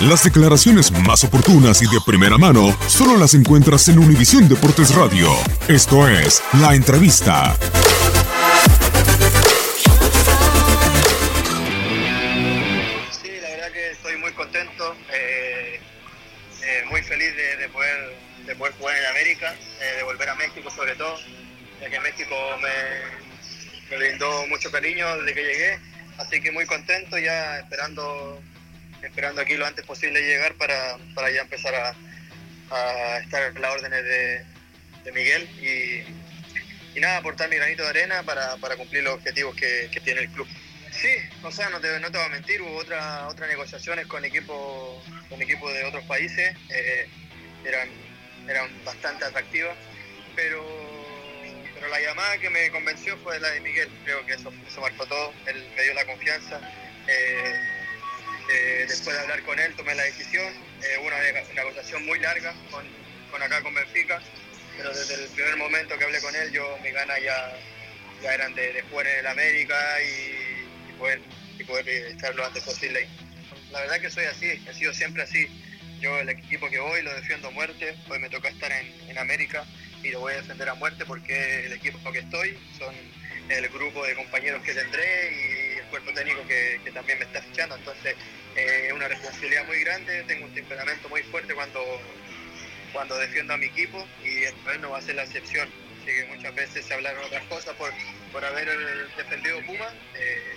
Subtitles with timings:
[0.00, 5.30] Las declaraciones más oportunas y de primera mano solo las encuentras en Univisión Deportes Radio.
[5.68, 7.56] Esto es La Entrevista.
[13.10, 15.80] Sí, la verdad que estoy muy contento, eh,
[16.62, 18.16] eh, muy feliz de poder,
[18.46, 21.16] de poder jugar en América, eh, de volver a México sobre todo,
[21.80, 25.78] ya que México me, me brindó mucho cariño desde que llegué,
[26.18, 28.42] así que muy contento ya esperando,
[29.02, 31.94] esperando aquí lo antes posible llegar para, para ya empezar a,
[32.70, 34.44] a estar las órdenes de,
[35.04, 39.54] de Miguel y, y nada, aportar mi granito de arena para, para cumplir los objetivos
[39.54, 40.48] que, tiene el club.
[40.90, 41.10] Sí,
[41.42, 45.04] o sea, no te, no te voy a mentir, hubo otra, otras negociaciones con equipos
[45.28, 47.08] con equipos de otros países, eh,
[47.64, 47.88] eran,
[48.48, 49.76] eran bastante atractivas,
[50.34, 50.64] pero,
[51.76, 55.06] pero la llamada que me convenció fue la de Miguel, creo que eso, eso marcó
[55.06, 56.60] todo, él me dio la confianza,
[57.06, 57.52] eh,
[58.50, 62.54] eh, después de hablar con él tomé la decisión, eh, una neg- negociación muy larga
[62.70, 62.84] con,
[63.30, 64.20] con acá con Benfica,
[64.76, 67.56] pero desde el primer momento que hablé con él, yo mis ganas ya,
[68.22, 71.20] ya eran de, de jugar en el América y, y poder,
[71.66, 73.08] poder estar lo antes posible.
[73.72, 75.46] La verdad que soy así, he sido siempre así.
[75.98, 79.18] Yo el equipo que voy lo defiendo a muerte, hoy me toca estar en, en
[79.18, 79.64] América
[80.02, 82.94] y lo voy a defender a muerte porque el equipo que estoy son
[83.48, 87.76] el grupo de compañeros que tendré y el cuerpo técnico que, también me está fichando.
[87.76, 88.16] Entonces
[88.56, 91.80] eh, es una responsabilidad muy grande, tengo un temperamento muy fuerte cuando,
[92.92, 95.68] cuando defiendo a mi equipo y esta vez no va a ser la excepción.
[96.02, 97.92] Así que muchas veces se hablaron otras cosas por,
[98.32, 98.68] por haber
[99.16, 99.92] defendido Puma.
[100.14, 100.54] Eh,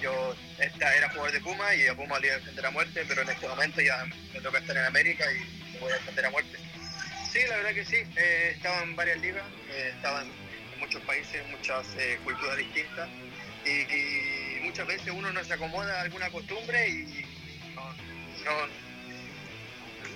[0.00, 0.36] yo
[0.68, 3.30] era jugador de Puma y a Puma le iba a defender a muerte, pero en
[3.30, 6.63] este momento ya me toca estar en América y lo voy a defender a muerte.
[7.34, 10.28] Sí, la verdad que sí, eh, estaba en varias ligas, eh, estaba en
[10.78, 13.08] muchos países, muchas eh, culturas distintas.
[13.66, 17.24] Y, muchas veces uno no se acomoda a alguna costumbre y
[18.44, 18.66] no,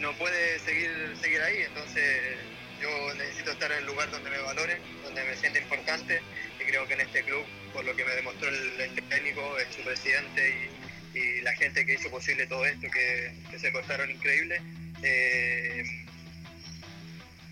[0.01, 0.91] no, puede seguir,
[1.21, 2.37] seguir ahí, entonces
[2.81, 6.23] yo necesito estar en el lugar donde me valoren, donde me sienta importante.
[6.61, 9.83] Y creo que en este club, por lo que me demostró el, técnico, el, su
[9.83, 10.71] presidente
[11.15, 14.63] y, la gente que hizo posible todo esto, que, se portaron increíbles,
[15.03, 15.83] eh,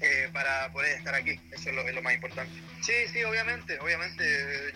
[0.00, 2.52] eh, para poder estar aquí, eso es lo, es lo más importante.
[2.82, 4.25] Sí, sí, obviamente, obviamente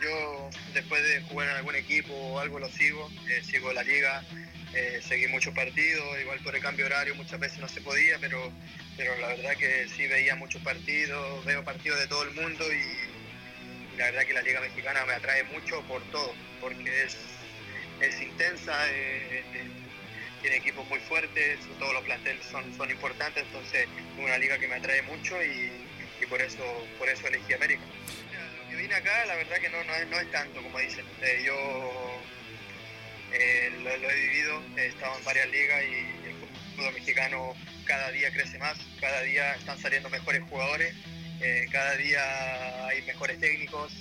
[0.02, 4.24] yo después de jugar en algún equipo o algo lo sigo, eh, sigo la liga,
[4.74, 8.50] eh, seguí muchos partidos, igual por el cambio horario muchas veces no se podía, pero,
[8.96, 13.94] pero la verdad que sí veía muchos partidos, veo partidos de todo el mundo y,
[13.94, 17.16] y la verdad que la liga mexicana me atrae mucho por todo, porque es,
[18.00, 18.74] es intensa,
[20.40, 24.68] tiene equipos muy fuertes, todos los planteles son, son importantes, entonces es una liga que
[24.68, 25.70] me atrae mucho y,
[26.20, 26.62] y por eso
[26.98, 27.82] por eso elegí América.
[28.62, 31.04] Lo que vine acá, la verdad que no, no, es, no es tanto como dicen.
[31.22, 32.20] Eh, yo
[33.32, 36.34] eh, lo, he vivido, he estado en varias ligas y el
[36.76, 37.54] fútbol mexicano
[37.84, 40.94] cada día crece más, cada día están saliendo mejores jugadores,
[41.40, 43.92] eh, cada día hay mejores técnicos,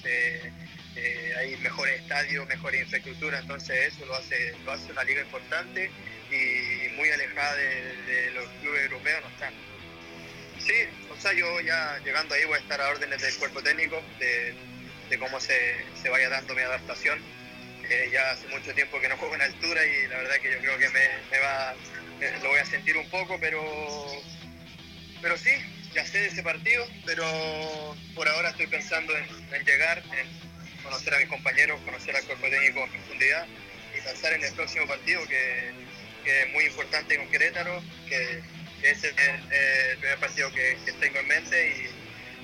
[0.99, 5.21] eh, eh, hay mejores estadios, mejores infraestructura, entonces eso lo hace, lo hace una liga
[5.21, 5.89] importante
[6.29, 9.53] y muy alejada de, los clubes europeos no están.
[10.59, 10.73] Sí,
[11.09, 14.55] o sea, yo ya llegando ahí voy a estar a órdenes del cuerpo técnico, de,
[15.17, 17.19] cómo se, se, vaya dando mi adaptación.
[18.11, 20.77] ya hace mucho tiempo que no juego en altura y la verdad que yo creo
[20.77, 21.73] que me, me va,
[22.43, 23.63] lo voy a sentir un poco, pero,
[25.21, 25.51] pero sí,
[25.93, 27.25] ya sé de ese partido, pero
[28.15, 30.27] por ahora estoy pensando en, llegar, en
[30.83, 33.47] conocer a mis compañeros, conocer al cuerpo técnico en profundidad
[33.97, 35.71] y pensar en el próximo partido que,
[36.25, 38.41] es muy importante con Querétaro, que,
[38.83, 39.13] es el,
[39.99, 41.91] primer partido que, tengo en mente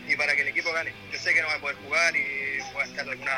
[0.08, 0.94] y, para que el equipo gane.
[1.12, 3.34] Yo sé que no voy a poder jugar y voy a estar algunos,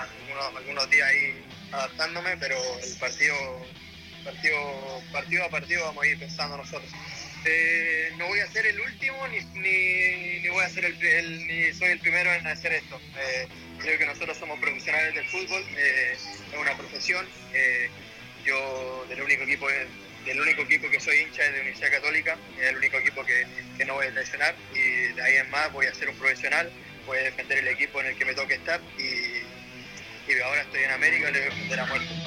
[0.55, 3.35] algunos días ahí adaptándome, pero el partido,
[4.27, 6.91] partido, a partido vamos a ir pensando nosotros.
[7.45, 11.89] Eh, no voy a ser el último ni, ni, voy a ser el, ni soy
[11.89, 12.99] el primero en hacer esto.
[13.19, 13.47] Eh,
[13.79, 16.27] creo que nosotros somos profesionales del fútbol, eh, es
[16.59, 17.25] una profesión.
[18.45, 19.67] yo del único equipo
[20.25, 23.47] del único equipo que soy hincha es de Universidad Católica, es el único equipo que,
[23.77, 26.69] que, no voy a lesionar y de ahí en más voy a ser un profesional,
[27.05, 30.83] voy a defender el equipo en el que me toque estar y, y ahora estoy
[30.83, 32.26] en América y le voy a defender a muerte.